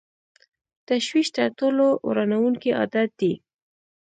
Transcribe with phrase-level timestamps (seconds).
[0.89, 3.33] تشویش تر ټولو ورانوونکی عادت دی.